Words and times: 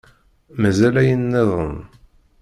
Mazal 0.59 0.95
ayen-nniḍen. 1.01 1.75